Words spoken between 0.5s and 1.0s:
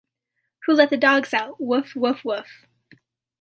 Who let the